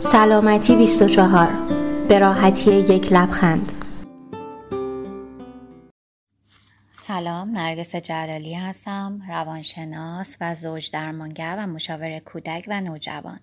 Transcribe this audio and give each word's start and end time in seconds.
سلامتی 0.00 0.76
24 0.76 1.48
به 2.08 2.18
راحتی 2.18 2.70
یک 2.70 3.12
لبخند. 3.12 3.72
سلام 6.92 7.50
نرگس 7.50 7.96
جلالی 7.96 8.54
هستم 8.54 9.22
روانشناس 9.28 10.36
و 10.40 10.54
زوج 10.54 10.90
درمانگر 10.90 11.56
و 11.58 11.66
مشاور 11.66 12.18
کودک 12.18 12.64
و 12.68 12.80
نوجوان. 12.80 13.40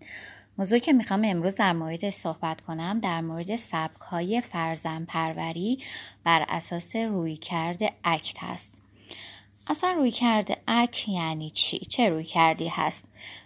موضوع 0.57 0.79
که 0.79 0.93
می‌خوام 0.93 1.21
امروز 1.25 1.55
در 1.55 1.73
مورد 1.73 2.09
صحبت 2.09 2.61
کنم 2.61 2.99
در 2.99 3.21
مورد 3.21 3.55
سبک 3.55 4.01
های 4.01 4.41
فرزن 4.41 5.05
پروری 5.05 5.83
بر 6.23 6.45
اساس 6.49 6.95
روی 6.95 7.37
کرده 7.37 7.91
اکت 8.03 8.43
هست. 8.43 8.84
اصلا 9.67 9.91
روی 9.91 10.11
کرده 10.11 10.57
اک 10.67 11.09
یعنی 11.09 11.49
چی؟ 11.49 11.77
چه 11.79 12.09
روی 12.09 12.23
کردی 12.23 12.67
هست؟ 12.67 13.03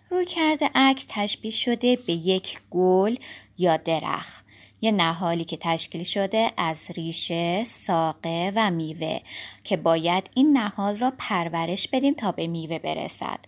روی 0.10 0.26
کرده 0.26 0.70
اک 0.76 1.06
تشبیه 1.08 1.52
شده 1.52 1.96
به 1.96 2.14
یک 2.14 2.60
گل 2.72 3.16
یا 3.58 3.78
درخت 3.78 4.46
یه 4.82 4.92
نهالی 4.92 5.46
که 5.46 5.58
تشکیل 5.58 6.04
شده 6.04 6.52
از 6.58 6.92
ریشه، 6.96 7.64
ساقه 7.64 8.52
و 8.56 8.72
میوه 8.72 9.20
که 9.64 9.78
باید 9.78 10.30
این 10.34 10.58
نهال 10.58 10.98
را 10.98 11.14
پرورش 11.18 11.88
بدیم 11.88 12.14
تا 12.14 12.32
به 12.32 12.48
میوه 12.48 12.80
برسد. 12.80 13.40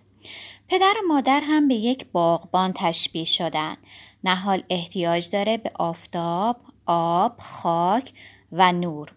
پدر 0.67 0.93
و 1.03 1.07
مادر 1.07 1.41
هم 1.43 1.67
به 1.67 1.75
یک 1.75 2.05
باغبان 2.11 2.73
تشبیه 2.75 3.25
شدن. 3.25 3.77
نهال 4.23 4.63
احتیاج 4.69 5.29
داره 5.29 5.57
به 5.57 5.71
آفتاب، 5.73 6.57
آب، 6.85 7.35
خاک 7.39 8.11
و 8.51 8.71
نور. 8.71 9.13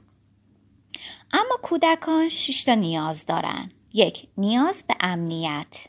اما 1.33 1.59
کودکان 1.63 2.29
شش 2.29 2.65
تا 2.65 2.75
نیاز 2.75 3.27
دارن. 3.27 3.71
یک 3.93 4.27
نیاز 4.39 4.85
به 4.89 4.95
امنیت. 5.01 5.87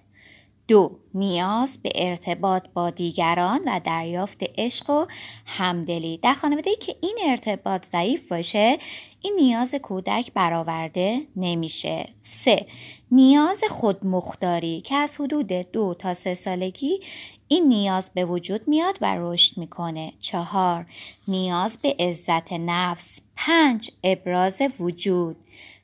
دو 0.67 0.99
نیاز 1.13 1.77
به 1.83 1.91
ارتباط 1.95 2.63
با 2.73 2.89
دیگران 2.89 3.59
و 3.65 3.79
دریافت 3.83 4.43
عشق 4.57 4.89
و 4.89 5.05
همدلی. 5.45 6.17
در 6.17 6.33
خانواده 6.33 6.75
که 6.75 6.95
این 7.01 7.17
ارتباط 7.25 7.85
ضعیف 7.85 8.31
باشه 8.31 8.77
این 9.21 9.35
نیاز 9.35 9.75
کودک 9.75 10.33
برآورده 10.33 11.21
نمیشه. 11.35 12.05
سه 12.23 12.67
نیاز 13.11 13.63
خودمختاری 13.69 14.81
که 14.81 14.95
از 14.95 15.21
حدود 15.21 15.47
دو 15.47 15.93
تا 15.93 16.13
سه 16.13 16.35
سالگی 16.35 16.99
این 17.47 17.67
نیاز 17.67 18.09
به 18.13 18.25
وجود 18.25 18.67
میاد 18.67 18.97
و 19.01 19.15
رشد 19.17 19.57
می‌کنه. 19.57 20.13
چهار 20.19 20.85
نیاز 21.27 21.77
به 21.77 21.95
عزت 21.99 22.53
نفس. 22.53 23.19
پنج 23.35 23.91
ابراز 24.03 24.61
وجود. 24.79 25.37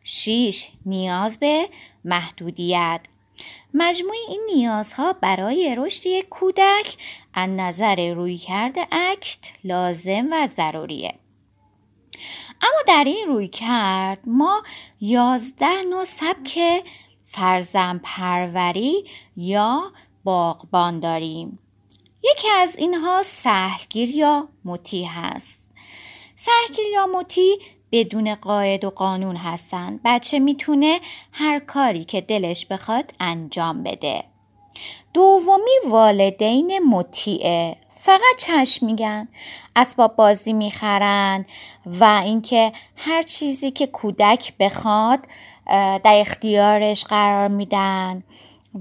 شیش 0.04 0.70
نیاز 0.86 1.40
به 1.40 1.70
محدودیت. 2.06 3.02
مجموع 3.74 4.16
این 4.30 4.42
نیازها 4.56 5.14
برای 5.14 5.76
رشد 5.78 6.06
یک 6.06 6.30
کودک 6.30 6.98
از 7.34 7.50
نظر 7.50 8.14
روی 8.14 8.38
کرده 8.38 8.88
اکت 8.92 9.40
لازم 9.64 10.28
و 10.32 10.48
ضروریه. 10.48 11.14
اما 12.62 12.82
در 12.88 13.04
این 13.04 13.28
روی 13.28 13.48
کرد 13.48 14.20
ما 14.26 14.64
یازده 15.02 15.84
نوع 15.90 16.06
سبک 16.06 16.60
فرزن 17.26 17.98
پروری 18.04 19.06
یا 19.36 19.92
باغبان 20.24 21.00
داریم. 21.00 21.60
یکی 22.24 22.48
از 22.50 22.76
اینها 22.76 23.24
سهلگیر 23.24 24.10
یا 24.10 24.48
مطیع 24.66 25.08
هست. 25.08 25.72
سهلگیر 26.36 26.86
یا 26.94 27.08
مطیع 27.08 27.60
بدون 27.92 28.36
قاعد 28.36 28.86
و 28.86 28.90
قانون 28.90 29.36
هستن. 29.36 30.00
بچه 30.06 30.40
می‌تونه 30.40 31.00
هر 31.32 31.60
کاری 31.60 32.06
که 32.06 32.22
دلش 32.22 32.66
بخواد 32.66 33.14
انجام 33.20 33.84
بده. 33.84 34.24
دومی 35.14 35.90
والدین 35.90 36.80
مطیعه 36.80 37.78
فقط 37.90 38.36
چشم 38.38 38.86
میگن. 38.86 39.28
اسباب 39.76 40.16
بازی 40.16 40.54
می‌خرن 40.54 41.46
و 41.86 42.22
اینکه 42.26 42.72
هر 42.96 43.22
چیزی 43.22 43.72
که 43.72 43.88
کودک 43.88 44.54
بخواد 44.60 45.20
در 45.68 46.02
اختیارش 46.06 47.04
قرار 47.06 47.48
میدن. 47.48 48.24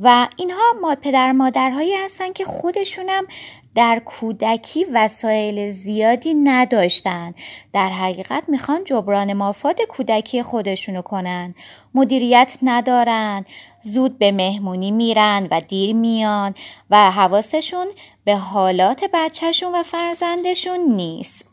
و 0.02 0.28
اینها 0.36 0.72
ما 0.80 0.94
پدر 0.94 1.32
مادرهایی 1.32 1.94
هستن 1.94 2.32
که 2.32 2.44
خودشونم 2.44 3.26
در 3.74 4.02
کودکی 4.04 4.84
وسایل 4.92 5.68
زیادی 5.68 6.34
نداشتن. 6.34 7.34
در 7.72 7.88
حقیقت 7.88 8.44
می‌خوان 8.48 8.84
جبران 8.84 9.32
مافات 9.32 9.82
کودکی 9.82 10.42
خودشونو 10.42 11.02
کنن. 11.02 11.54
مدیریت 11.94 12.58
ندارن. 12.62 13.44
زود 13.82 14.18
به 14.18 14.32
مهمونی 14.32 14.90
میرن 14.90 15.48
و 15.50 15.60
دیر 15.60 15.94
میان 15.94 16.54
و 16.90 17.10
حواسشون 17.10 17.86
به 18.24 18.36
حالات 18.36 19.04
بچهشون 19.12 19.74
و 19.74 19.82
فرزندشون 19.82 20.80
نیست. 20.80 21.44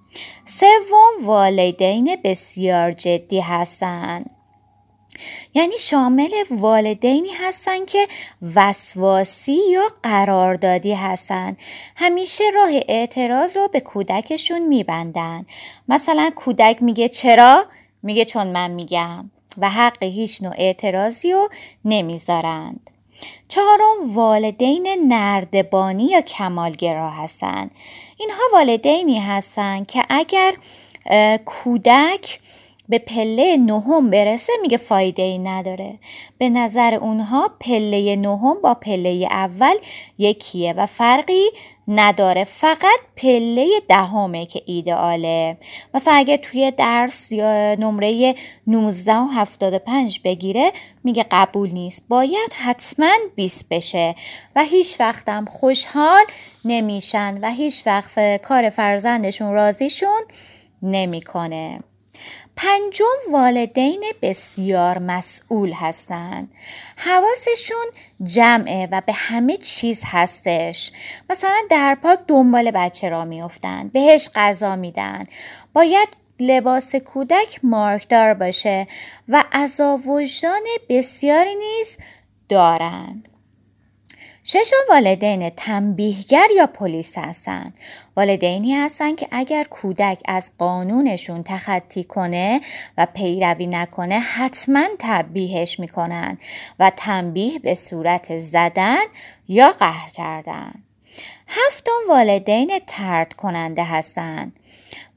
سوم 0.45 1.25
والدین 1.25 2.17
بسیار 2.23 2.91
جدی 2.91 3.39
هستند 3.39 4.36
یعنی 5.53 5.77
شامل 5.77 6.29
والدینی 6.51 7.29
هستن 7.29 7.85
که 7.85 8.07
وسواسی 8.55 9.59
یا 9.71 9.87
قراردادی 10.03 10.93
هستن. 10.93 11.57
همیشه 11.95 12.43
راه 12.55 12.69
اعتراض 12.87 13.57
رو 13.57 13.67
به 13.67 13.79
کودکشون 13.79 14.67
میبندن. 14.67 15.45
مثلا 15.87 16.31
کودک 16.35 16.77
میگه 16.81 17.09
چرا؟ 17.09 17.65
میگه 18.03 18.25
چون 18.25 18.47
من 18.47 18.71
میگم 18.71 19.31
و 19.57 19.69
حق 19.69 20.03
هیچ 20.03 20.41
نوع 20.43 20.53
اعتراضی 20.57 21.31
رو 21.31 21.49
نمی‌ذارند. 21.85 22.89
چهارم 23.47 24.15
والدین 24.15 24.87
نردبانی 25.07 26.05
یا 26.05 26.21
کمالگرا 26.21 27.09
هستند 27.09 27.71
اینها 28.17 28.43
والدینی 28.53 29.19
هستند 29.19 29.87
که 29.87 30.03
اگر 30.09 30.53
کودک 31.45 32.39
به 32.89 32.99
پله 32.99 33.57
نهم 33.57 34.09
برسه 34.09 34.53
میگه 34.61 34.77
فایده 34.77 35.23
ای 35.23 35.37
نداره. 35.37 35.99
به 36.37 36.49
نظر 36.49 36.93
اونها 36.93 37.51
پله 37.59 38.15
نهم 38.15 38.61
با 38.61 38.73
پله 38.73 39.27
اول 39.31 39.75
یکیه 40.17 40.73
و 40.73 40.85
فرقی 40.85 41.45
نداره. 41.87 42.43
فقط 42.43 42.99
پله 43.15 43.67
دهمه 43.87 44.45
که 44.45 44.61
ایدئاله. 44.65 45.57
مثلا 45.93 46.13
اگه 46.13 46.37
توی 46.37 46.71
درس 46.71 47.31
یا 47.31 47.75
نمره 47.75 48.35
19 48.67 49.15
و 49.15 49.27
75 49.27 50.21
بگیره 50.23 50.71
میگه 51.03 51.25
قبول 51.31 51.69
نیست. 51.71 52.03
باید 52.09 52.53
حتما 52.53 53.13
20 53.35 53.65
بشه 53.69 54.15
و 54.55 54.63
هیچ 54.63 54.99
وقتم 54.99 55.45
خوشحال 55.45 56.23
نمیشن 56.65 57.39
و 57.41 57.51
هیچ 57.51 57.83
وقت 57.85 58.41
کار 58.41 58.69
فرزندشون 58.69 59.53
راضیشون 59.53 60.21
نمی‌کنه. 60.81 61.79
پنجم 62.57 63.31
والدین 63.31 64.03
بسیار 64.21 64.97
مسئول 64.97 65.71
هستند. 65.71 66.51
حواسشون 66.97 67.85
جمعه 68.23 68.87
و 68.91 69.01
به 69.05 69.13
همه 69.13 69.57
چیز 69.57 70.01
هستش. 70.05 70.91
مثلا 71.29 71.61
در 71.69 71.95
پاک 71.95 72.19
دنبال 72.27 72.71
بچه 72.71 73.09
را 73.09 73.25
میافتند 73.25 73.91
بهش 73.91 74.29
غذا 74.35 74.75
میدن. 74.75 75.23
باید 75.73 76.07
لباس 76.39 76.95
کودک 76.95 77.59
مارکدار 77.63 78.33
باشه 78.33 78.87
و 79.29 79.43
عذاب 79.51 80.07
وجدان 80.07 80.63
بسیاری 80.89 81.55
نیز 81.55 81.97
دارند. 82.49 83.29
ششم 84.49 84.75
والدین 84.89 85.49
تنبیهگر 85.49 86.47
یا 86.55 86.67
پلیس 86.67 87.17
هستند 87.17 87.79
والدینی 88.17 88.73
هستند 88.75 89.15
که 89.17 89.27
اگر 89.31 89.63
کودک 89.63 90.21
از 90.25 90.51
قانونشون 90.57 91.41
تخطی 91.41 92.03
کنه 92.03 92.61
و 92.97 93.07
پیروی 93.13 93.67
نکنه 93.67 94.19
حتما 94.19 94.83
تنبیهش 94.99 95.79
می‌کنن 95.79 96.37
و 96.79 96.91
تنبیه 96.97 97.59
به 97.59 97.75
صورت 97.75 98.39
زدن 98.39 99.03
یا 99.47 99.71
قهر 99.71 100.09
کردن. 100.09 100.86
هفتم 101.47 101.99
والدین 102.09 102.79
ترد 102.87 103.33
کننده 103.33 103.83
هستند 103.83 104.53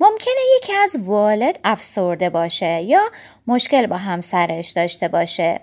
ممکنه 0.00 0.34
یکی 0.56 0.72
از 0.72 0.96
والد 0.98 1.58
افسرده 1.64 2.30
باشه 2.30 2.82
یا 2.82 3.00
مشکل 3.46 3.86
با 3.86 3.96
همسرش 3.96 4.70
داشته 4.70 5.08
باشه. 5.08 5.60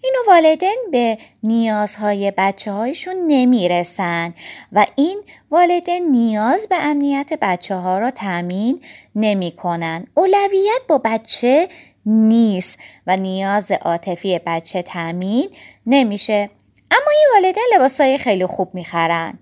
اینو 0.00 0.18
والدین 0.28 0.78
به 0.92 1.18
نیازهای 1.42 2.32
بچه 2.36 2.72
هایشون 2.72 3.14
نمی‌رسن 3.26 4.34
و 4.72 4.86
این 4.96 5.22
والدین 5.50 6.10
نیاز 6.10 6.66
به 6.68 6.76
امنیت 6.76 7.32
بچه 7.42 7.74
ها 7.74 7.98
را 7.98 8.10
تأمین 8.10 8.82
نمی 9.14 9.52
کنن. 9.52 10.06
اولویت 10.14 10.80
با 10.88 10.98
بچه 10.98 11.68
نیست 12.06 12.78
و 13.06 13.16
نیاز 13.16 13.70
عاطفی 13.70 14.40
بچه 14.46 14.82
تأمین 14.82 15.50
نمیشه. 15.86 16.50
اما 16.90 17.10
این 17.10 17.28
والدین 17.34 17.64
لباسای 17.74 18.18
خیلی 18.18 18.46
خوب 18.46 18.74
می‌خرن. 18.74 19.38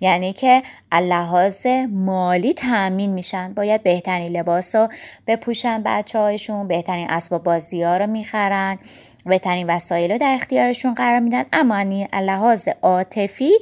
یعنی 0.00 0.32
که 0.32 0.62
لحاظ 0.92 1.66
مالی 1.90 2.54
تأمین 2.54 3.10
میشن. 3.10 3.54
باید 3.54 3.82
بهترین 3.82 4.36
لباس 4.36 4.74
رو 4.74 4.88
بپوشن 5.26 5.82
بچه 5.84 6.18
هایشون 6.18 6.68
بهترین 6.68 7.10
اسباب 7.10 7.42
بازی 7.42 7.82
ها 7.82 7.96
رو 7.96 8.06
می‌خرن 8.06 8.78
بهترین 9.26 9.66
وسایل 9.66 10.12
رو 10.12 10.18
در 10.18 10.34
اختیارشون 10.34 10.94
قرار 10.94 11.20
میدن. 11.20 11.44
اما 11.52 11.82
لحاظ 12.12 12.68
عاطفی 12.82 13.52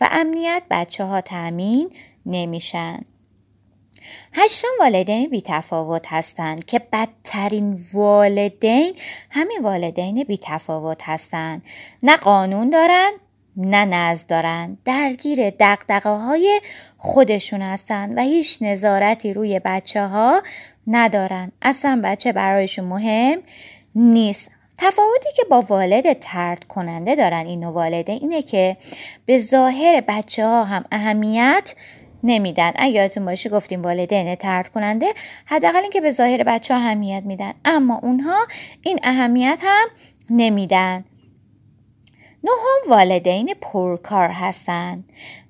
و 0.00 0.08
امنیت 0.10 0.62
بچه 0.70 1.04
ها 1.04 1.20
تأمین 1.20 1.90
نمیشن. 2.26 3.00
هشتم 4.32 4.68
والدین 4.80 5.30
بی 5.30 5.42
تفاوت 5.46 6.06
هستند 6.08 6.64
که 6.64 6.80
بدترین 6.92 7.80
والدین 7.92 8.94
همین 9.30 9.58
والدین 9.62 10.24
بی 10.24 10.38
تفاوت 10.42 11.02
هستند. 11.02 11.62
نه 12.02 12.16
قانون 12.16 12.70
دارن 12.70 13.10
نه 13.56 13.84
نزد 13.84 14.26
دارن 14.26 14.78
درگیر 14.84 15.50
دقدقه 15.50 16.10
های 16.10 16.60
خودشون 16.96 17.62
هستن 17.62 18.14
و 18.18 18.20
هیچ 18.20 18.58
نظارتی 18.60 19.34
روی 19.34 19.60
بچه 19.64 20.06
ها 20.06 20.42
ندارن. 20.86 21.52
اصلا 21.62 22.00
بچه 22.04 22.32
برایشون 22.32 22.84
مهم 22.84 23.38
نیست. 23.94 24.50
تفاوتی 24.78 25.28
که 25.36 25.44
با 25.50 25.60
والد 25.60 26.12
ترد 26.12 26.64
کننده 26.64 27.14
دارن 27.14 27.46
این 27.46 27.64
والده 27.64 28.12
اینه 28.12 28.42
که 28.42 28.76
به 29.26 29.38
ظاهر 29.38 30.00
بچه 30.08 30.46
ها 30.46 30.64
هم 30.64 30.84
اهمیت 30.92 31.74
نمیدن. 32.24 32.72
اگه 32.76 32.94
یادتون 32.94 33.24
باشه 33.24 33.50
گفتیم 33.50 33.82
والدین 33.82 34.34
ترد 34.34 34.68
کننده 34.68 35.06
حداقل 35.46 35.78
اینکه 35.78 36.00
به 36.00 36.10
ظاهر 36.10 36.42
بچه 36.42 36.74
ها 36.74 36.80
اهمیت 36.80 37.22
میدن. 37.26 37.52
اما 37.64 38.00
اونها 38.02 38.46
این 38.82 38.98
اهمیت 39.02 39.60
هم 39.62 39.88
نمیدن. 40.30 41.04
نهم 42.44 42.90
والدین 42.90 43.54
پرکار 43.60 44.28
هستند. 44.28 45.04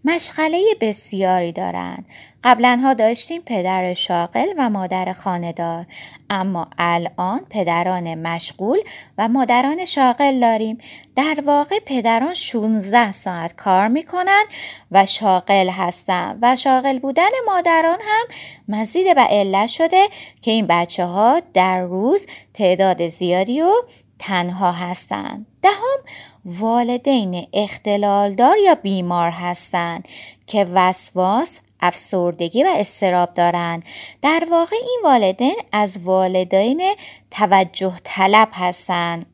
مشغله 0.05 0.59
بسیاری 0.81 1.53
دارند. 1.53 2.07
قبلا 2.45 2.81
ها 2.83 2.95
داشتیم 2.95 3.43
پدر 3.47 3.95
شاغل 3.95 4.47
و 4.59 4.71
مادر 4.71 5.13
خاندار. 5.13 5.87
اما 6.31 6.69
الان 6.79 7.41
پدران 7.51 8.15
مشغول 8.15 8.79
و 9.19 9.29
مادران 9.29 9.85
شاغل 9.85 10.41
داریم. 10.41 10.79
در 11.17 11.43
واقع 11.47 11.79
پدران 11.87 12.35
16 12.35 13.13
ساعت 13.13 13.57
کار 13.57 13.89
می‌کنن 13.89 14.45
و 14.91 15.07
شاغل 15.07 15.69
هستند 15.69 16.39
و 16.43 16.57
شاغل 16.57 16.99
بودن 16.99 17.31
مادران 17.47 17.99
هم 18.01 18.27
مزید 18.69 19.15
به 19.15 19.21
علت 19.21 19.69
شده 19.69 20.09
که 20.43 20.51
این 20.51 20.67
بچه 20.67 21.05
ها 21.05 21.43
در 21.55 21.83
روز 21.83 22.27
تعداد 22.55 23.09
زیادی 23.09 23.63
و 23.63 23.73
تنها 24.19 24.73
هستند. 24.73 25.47
دهم 25.63 25.99
والدین 26.45 27.47
اختلالدار 27.53 28.59
یا 28.59 28.75
بیمار 28.75 29.31
هستند 29.31 30.09
که 30.47 30.67
وسواس 30.75 31.59
افسردگی 31.81 32.65
و 32.65 32.69
استراب 32.77 33.33
دارند. 33.33 33.83
در 34.23 34.47
واقع 34.51 34.77
این 34.77 35.01
والدین 35.05 35.57
از 35.73 35.99
والدین 35.99 36.83
توجه 37.31 37.95
طلب 38.05 38.49
هستند. 38.53 39.27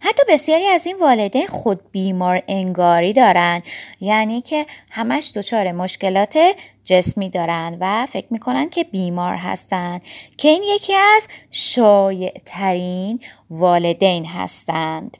حتی 0.00 0.22
بسیاری 0.28 0.66
از 0.66 0.86
این 0.86 0.98
والدین 0.98 1.46
خود 1.46 1.90
بیمار 1.92 2.42
انگاری 2.48 3.12
دارند. 3.12 3.62
یعنی 4.00 4.40
که 4.40 4.66
همش 4.90 5.32
دچار 5.34 5.72
مشکلات 5.72 6.54
جسمی 6.84 7.30
دارند 7.30 7.78
و 7.80 8.06
فکر 8.06 8.26
می‌کنن 8.30 8.70
که 8.70 8.84
بیمار 8.84 9.34
هستند 9.34 10.02
که 10.36 10.48
این 10.48 10.62
یکی 10.62 10.94
از 10.94 11.26
شایع 11.50 12.32
ترین 12.44 13.20
والدین 13.50 14.26
هستند. 14.26 15.16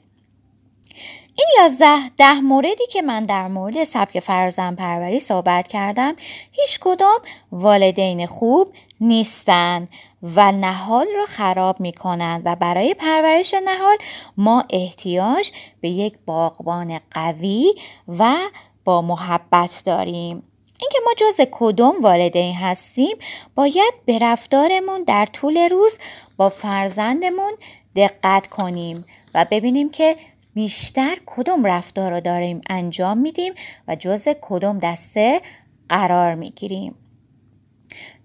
این 1.35 1.47
یازده 1.57 2.09
ده 2.17 2.41
موردی 2.41 2.87
که 2.91 3.01
من 3.01 3.23
در 3.23 3.47
مورد 3.47 3.83
سبک 3.83 4.19
فرزن 4.19 4.75
پروری 4.75 5.19
صحبت 5.19 5.67
کردم 5.67 6.15
هیچ 6.51 6.79
کدام 6.81 7.19
والدین 7.51 8.25
خوب 8.25 8.73
نیستند 9.01 9.89
و 10.23 10.51
نهال 10.51 11.07
را 11.15 11.25
خراب 11.25 11.79
می 11.79 11.91
کنند 11.91 12.41
و 12.45 12.55
برای 12.55 12.93
پرورش 12.93 13.53
نهال 13.65 13.97
ما 14.37 14.63
احتیاج 14.69 15.51
به 15.81 15.89
یک 15.89 16.13
باغبان 16.25 16.99
قوی 17.11 17.73
و 18.07 18.35
با 18.83 19.01
محبت 19.01 19.81
داریم. 19.85 20.43
اینکه 20.83 20.99
ما 21.05 21.13
جز 21.17 21.47
کدوم 21.51 22.01
والدین 22.01 22.55
هستیم 22.55 23.17
باید 23.55 23.93
به 24.05 24.19
رفتارمون 24.19 25.03
در 25.03 25.25
طول 25.25 25.57
روز 25.57 25.97
با 26.37 26.49
فرزندمون 26.49 27.53
دقت 27.95 28.47
کنیم 28.47 29.05
و 29.33 29.45
ببینیم 29.51 29.89
که 29.89 30.15
بیشتر 30.53 31.17
کدوم 31.25 31.65
رفتار 31.65 32.11
رو 32.11 32.21
داریم 32.21 32.61
انجام 32.69 33.17
میدیم 33.17 33.53
و 33.87 33.95
جز 33.95 34.27
کدوم 34.41 34.79
دسته 34.79 35.41
قرار 35.89 36.35
می‌گیریم. 36.35 36.95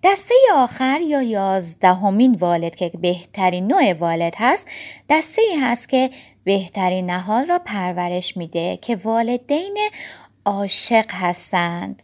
دسته 0.03 0.35
آخر 0.55 1.01
یا 1.01 1.23
یازدهمین 1.23 2.35
والد 2.35 2.75
که 2.75 2.89
بهترین 2.89 3.67
نوع 3.67 3.93
والد 3.93 4.35
هست 4.39 4.69
دسته 5.09 5.43
ای 5.43 5.57
هست 5.57 5.89
که 5.89 6.11
بهترین 6.45 7.11
نهال 7.11 7.47
را 7.47 7.59
پرورش 7.59 8.37
میده 8.37 8.77
که 8.77 8.97
والدین 8.97 9.79
عاشق 10.45 11.07
هستند. 11.11 12.03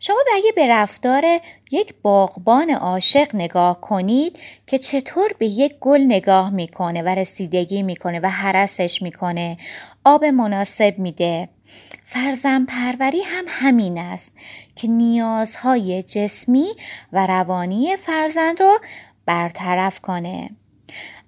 شما 0.00 0.16
اگه 0.34 0.52
به 0.56 0.66
رفتار 0.66 1.40
یک 1.70 1.94
باغبان 2.02 2.70
عاشق 2.70 3.34
نگاه 3.34 3.80
کنید 3.80 4.38
که 4.66 4.78
چطور 4.78 5.32
به 5.38 5.46
یک 5.46 5.74
گل 5.80 6.00
نگاه 6.00 6.50
می‌کنه 6.50 7.02
و 7.02 7.08
رسیدگی 7.08 7.82
می‌کنه 7.82 8.20
و 8.20 8.26
حرسش 8.26 9.02
می‌کنه 9.02 9.56
آب 10.04 10.24
مناسب 10.24 10.98
میده. 10.98 11.48
فرزن 12.04 12.64
پروری 12.64 13.22
هم 13.22 13.44
همین 13.48 13.98
است 13.98 14.32
که 14.76 14.88
نیازهای 14.88 16.02
جسمی 16.02 16.68
و 17.12 17.26
روانی 17.26 17.96
فرزند 17.96 18.60
رو 18.60 18.78
برطرف 19.26 20.00
کنه. 20.00 20.50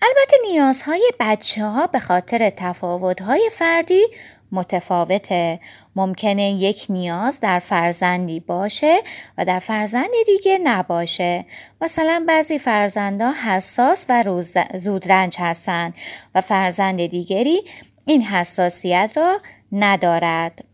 البته 0.02 0.37
نیازهای 0.50 1.12
بچه 1.20 1.64
ها 1.64 1.87
به 1.87 1.99
خاطر 2.00 2.50
تفاوتهای 2.50 3.50
فردی 3.52 4.06
متفاوته. 4.53 5.61
ممکنه 5.97 6.50
یک 6.50 6.87
نیاز 6.89 7.41
در 7.41 7.59
فرزندی 7.59 8.41
باشه 8.41 8.99
و 9.39 9.45
در 9.45 9.59
فرزند 9.59 10.11
دیگه 10.27 10.59
نباشه. 10.65 11.45
مثلا 11.81 12.25
بعضی 12.29 12.59
فرزندا 12.59 13.33
حساس 13.33 14.06
و 14.09 14.43
زودرنج 14.79 15.37
هستند 15.39 15.95
و 16.35 16.41
فرزند 16.41 17.06
دیگری 17.06 17.62
این 18.06 18.23
حساسیت 18.23 19.12
را 19.17 19.41
ندارد. 19.73 20.65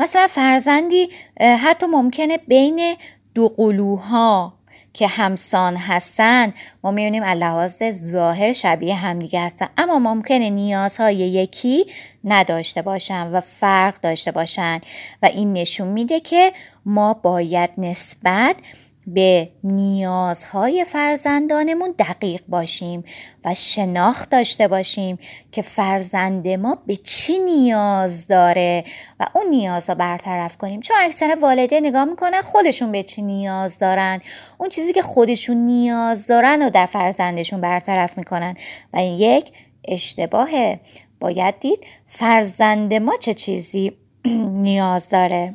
مثلا 0.00 0.26
فرزندی 0.26 1.08
حتی 1.40 1.86
ممکنه 1.86 2.38
بین 2.38 2.96
دو 3.34 3.48
قلوها 3.48 4.53
که 4.94 5.06
همسان 5.06 5.76
هستن 5.76 6.52
ما 6.84 6.90
می‌بینیم 6.90 7.24
لحاظ 7.24 7.82
ظاهر 7.92 8.52
شبیه 8.52 8.94
همدیگه 8.94 9.40
هستن. 9.40 9.68
اما 9.78 9.98
ممکنه 9.98 10.50
نیازهای 10.50 11.16
یکی 11.16 11.86
نداشته 12.24 12.82
باشن 12.82 13.26
و 13.26 13.40
فرق 13.40 14.00
داشته 14.00 14.32
باشن. 14.32 14.80
و 15.22 15.26
این 15.26 15.52
نشون 15.52 15.88
میده 15.88 16.20
که 16.20 16.52
ما 16.86 17.14
باید 17.14 17.70
نسبت 17.78 18.56
به 19.06 19.48
نیازهای 19.64 20.84
فرزندانمون 20.84 21.94
دقیق 21.98 22.40
باشیم 22.48 23.04
و 23.44 23.54
شناخت 23.54 24.30
داشته 24.30 24.68
باشیم 24.68 25.18
که 25.52 25.62
فرزند 25.62 26.48
ما 26.48 26.78
به 26.86 26.96
چی 26.96 27.38
نیاز 27.38 28.26
داره 28.26 28.84
و 29.20 29.26
اون 29.34 29.46
نیاز 29.50 29.90
رو 29.90 29.94
برطرف 29.94 30.56
کنیم. 30.56 30.80
چون 30.80 30.96
اکثر 31.00 31.36
والده 31.40 31.80
نگاه 31.80 32.04
می‌کنن 32.04 32.40
خودشون 32.40 32.92
به 32.92 33.02
چی 33.02 33.22
نیاز 33.22 33.78
دارن. 33.78 34.20
اون 34.58 34.68
چیزی 34.68 34.92
که 34.92 35.02
خودشون 35.02 35.56
نیاز 35.56 36.26
دارن 36.26 36.62
و 36.62 36.70
در 36.70 36.86
فرزندشون 36.86 37.60
برطرف 37.60 38.18
می‌کنن. 38.18 38.54
و 38.92 38.96
این 38.96 39.18
یک 39.18 39.52
اشتباهه. 39.88 40.80
باید 41.20 41.58
دید 41.60 41.86
فرزند 42.06 42.94
ما 42.94 43.16
چه 43.20 43.34
چیزی 43.34 43.92
نیاز 44.66 45.08
داره. 45.08 45.54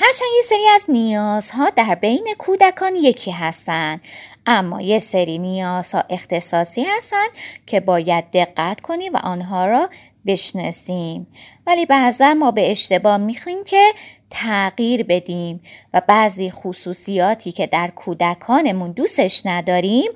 هرچند 0.00 0.28
یه 0.36 0.42
سری 0.48 0.66
از 0.74 0.82
نیازها 0.88 1.70
در 1.70 1.94
بین 1.94 2.34
کودکان 2.38 2.94
یکی 2.96 3.30
هستند 3.30 4.00
اما 4.46 4.80
یه 4.80 4.98
سری 4.98 5.38
نیازها 5.38 6.04
اختصاصی 6.10 6.82
هستند 6.96 7.30
که 7.66 7.80
باید 7.80 8.30
دقت 8.30 8.80
کنیم 8.80 9.12
و 9.12 9.16
آنها 9.16 9.66
را 9.66 9.90
بشناسیم. 10.26 11.26
ولی 11.66 11.86
بعضا 11.86 12.34
ما 12.34 12.50
به 12.50 12.70
اشتباه 12.70 13.16
میخویم 13.16 13.64
که 13.64 13.92
تغییر 14.30 15.02
بدیم 15.02 15.60
و 15.94 16.02
بعضی 16.08 16.50
خصوصیاتی 16.50 17.52
که 17.52 17.66
در 17.66 17.90
کودکانمون 17.96 18.92
دوستش 18.92 19.42
نداریم 19.44 20.10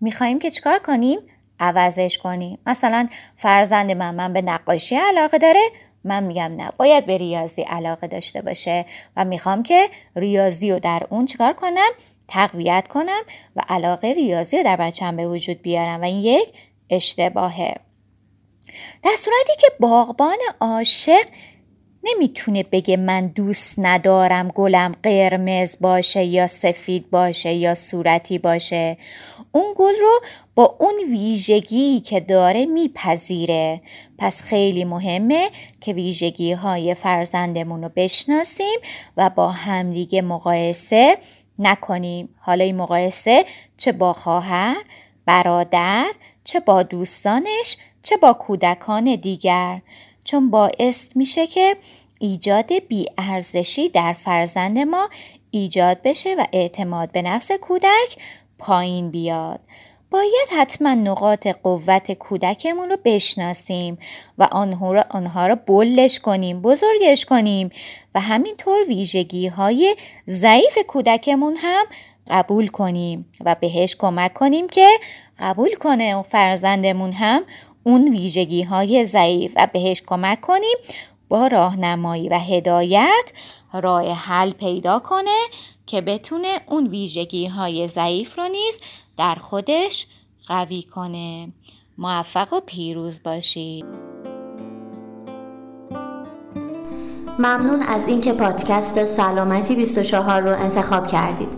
می‌خوایم 0.00 0.38
که 0.38 0.50
چکار 0.50 0.78
کنیم؟ 0.78 1.18
عوضش 1.60 2.18
کنیم. 2.18 2.58
مثلا 2.66 3.08
فرزند 3.36 3.90
من 3.90 4.14
من 4.14 4.32
به 4.32 4.42
نقاشی 4.42 4.96
علاقه 4.96 5.38
داره 5.38 5.60
من 6.04 6.22
میگم 6.24 6.52
نه 6.56 6.70
باید 6.76 7.06
به 7.06 7.18
ریاضی 7.18 7.62
علاقه 7.62 8.06
داشته 8.06 8.42
باشه 8.42 8.84
و 9.16 9.24
می‌خوام 9.24 9.62
که 9.62 9.88
ریاضی 10.16 10.72
رو 10.72 10.78
در 10.78 11.02
اون 11.10 11.26
چیکار 11.26 11.52
کنم؟ 11.52 11.90
تقویت 12.28 12.88
کنم 12.88 13.22
و 13.56 13.60
علاقه 13.68 14.08
ریاضی 14.08 14.56
رو 14.56 14.62
در 14.62 14.76
بچم 14.76 15.16
به 15.16 15.26
وجود 15.26 15.62
بیارم 15.62 16.00
و 16.00 16.04
این 16.04 16.20
یک 16.20 16.52
اشتباهه. 16.90 17.74
در 19.02 19.16
صورتی 19.18 19.52
که 19.60 19.66
باغبان 19.80 20.38
عاشق 20.60 21.24
نمی‌تونه 22.04 22.62
بگه 22.62 22.96
من 22.96 23.26
دوست 23.26 23.74
ندارم 23.78 24.48
گلم 24.48 24.94
قرمز 25.02 25.76
باشه 25.80 26.24
یا 26.24 26.46
سفید 26.46 27.10
باشه 27.10 27.52
یا 27.52 27.74
صورتی 27.74 28.38
باشه. 28.38 28.96
اون 29.54 29.74
گل 29.76 29.94
رو 30.00 30.20
با 30.54 30.76
اون 30.80 30.94
ویژگی 31.10 32.00
که 32.00 32.20
داره 32.20 32.66
میپذیره. 32.66 33.80
پس 34.18 34.42
خیلی 34.42 34.84
مهمه 34.84 35.50
که 35.80 35.92
ویژگی 35.92 36.52
های 36.52 36.94
فرزندمون 36.94 37.82
رو 37.82 37.90
بشناسیم 37.96 38.78
و 39.16 39.30
با 39.30 39.48
همدیگه 39.48 40.22
مقایسه 40.22 41.16
نکنیم. 41.58 42.28
حالا 42.38 42.64
این 42.64 42.76
مقایسه 42.76 43.44
چه 43.76 43.92
با 43.92 44.12
خواهر 44.12 44.76
برادر 45.26 46.06
چه 46.44 46.60
با 46.60 46.82
دوستانش 46.82 47.76
چه 48.02 48.16
با 48.16 48.32
کودکان 48.32 49.16
دیگر. 49.16 49.80
چون 50.24 50.50
باعث 50.50 51.06
میشه 51.14 51.46
که 51.46 51.76
ایجاد 52.20 52.72
بیارزشی 52.88 53.88
در 53.88 54.12
فرزند 54.12 54.78
ما 54.78 55.08
ایجاد 55.50 56.02
بشه 56.02 56.34
و 56.34 56.44
اعتماد 56.52 57.12
به 57.12 57.22
نفس 57.22 57.52
کودک 57.52 58.16
پایین 58.58 59.10
بیاد. 59.10 59.60
باید 60.14 60.48
حتما 60.56 60.94
نقاط 60.94 61.46
قوت 61.46 62.12
کودکمون 62.12 62.90
رو 62.90 62.96
بشناسیم 63.04 63.98
و 64.38 64.48
آنها 64.52 64.92
رو, 64.92 65.02
آنها 65.10 65.46
رو 65.46 65.56
بلش 65.56 66.20
کنیم 66.20 66.62
بزرگش 66.62 67.24
کنیم 67.24 67.70
و 68.14 68.20
همینطور 68.20 68.84
ویژگی 68.88 69.46
های 69.46 69.96
ضعیف 70.28 70.78
کودکمون 70.88 71.56
هم 71.56 71.84
قبول 72.30 72.66
کنیم 72.66 73.26
و 73.44 73.56
بهش 73.60 73.96
کمک 73.96 74.34
کنیم 74.34 74.68
که 74.68 74.88
قبول 75.38 75.74
کنه 75.74 76.16
و 76.16 76.22
فرزندمون 76.22 77.12
هم 77.12 77.42
اون 77.84 78.08
ویژگی 78.08 78.62
های 78.62 79.06
ضعیف 79.06 79.52
و 79.56 79.68
بهش 79.72 80.02
کمک 80.06 80.40
کنیم 80.40 80.76
با 81.28 81.46
راهنمایی 81.46 82.28
و 82.28 82.38
هدایت 82.38 83.32
راه 83.72 84.12
حل 84.12 84.50
پیدا 84.50 84.98
کنه 84.98 85.38
که 85.86 86.00
بتونه 86.00 86.60
اون 86.66 86.86
ویژگی 86.86 87.46
های 87.46 87.88
ضعیف 87.88 88.38
رو 88.38 88.48
نیز 88.48 88.74
در 89.16 89.34
خودش 89.34 90.06
قوی 90.48 90.82
کنه. 90.82 91.48
موفق 91.98 92.52
و 92.52 92.60
پیروز 92.66 93.22
باشید. 93.22 93.84
ممنون 97.38 97.82
از 97.82 98.08
اینکه 98.08 98.32
پادکست 98.32 99.04
سلامتی 99.04 99.74
24 99.74 100.42
رو 100.42 100.62
انتخاب 100.62 101.06
کردید. 101.06 101.48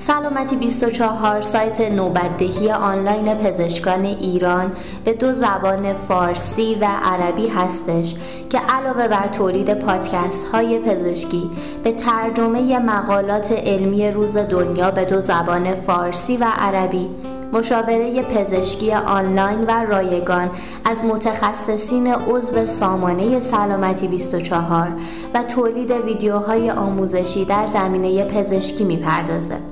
سلامتی 0.00 0.56
24 0.56 1.42
سایت 1.42 1.80
نوبتدهی 1.80 2.70
آنلاین 2.70 3.34
پزشکان 3.34 4.04
ایران 4.04 4.72
به 5.04 5.12
دو 5.12 5.32
زبان 5.32 5.92
فارسی 5.92 6.74
و 6.74 6.86
عربی 7.02 7.48
هستش 7.48 8.14
که 8.50 8.58
علاوه 8.58 9.08
بر 9.08 9.28
تولید 9.28 9.74
پادکست 9.74 10.46
های 10.46 10.78
پزشکی 10.78 11.50
به 11.84 11.92
ترجمه 11.92 12.78
مقالات 12.78 13.52
علمی 13.52 14.10
روز 14.10 14.36
دنیا 14.36 14.90
به 14.90 15.04
دو 15.04 15.20
زبان 15.20 15.74
فارسی 15.74 16.36
و 16.36 16.44
عربی 16.58 17.10
مشاوره 17.52 18.22
پزشکی 18.22 18.92
آنلاین 18.92 19.64
و 19.64 19.70
رایگان 19.70 20.50
از 20.84 21.04
متخصصین 21.04 22.06
عضو 22.06 22.66
سامانه 22.66 23.40
سلامتی 23.40 24.08
24 24.08 24.92
و 25.34 25.42
تولید 25.42 25.90
ویدیوهای 25.90 26.70
آموزشی 26.70 27.44
در 27.44 27.66
زمینه 27.66 28.24
پزشکی 28.24 28.84
می‌پردازه. 28.84 29.69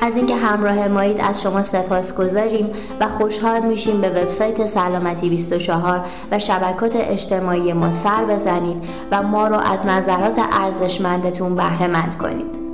از 0.00 0.16
اینکه 0.16 0.36
همراه 0.36 0.88
مایید 0.88 1.20
از 1.20 1.42
شما 1.42 1.62
سپاس 1.62 2.14
گذاریم 2.14 2.70
و 3.00 3.08
خوشحال 3.08 3.60
میشیم 3.60 4.00
به 4.00 4.10
وبسایت 4.10 4.66
سلامتی 4.66 5.28
24 5.28 6.06
و 6.30 6.38
شبکات 6.38 6.92
اجتماعی 6.96 7.72
ما 7.72 7.92
سر 7.92 8.24
بزنید 8.24 8.84
و 9.10 9.22
ما 9.22 9.48
رو 9.48 9.56
از 9.56 9.86
نظرات 9.86 10.38
ارزشمندتون 10.52 11.54
بهره 11.54 11.86
مند 11.86 12.16
کنید. 12.18 12.65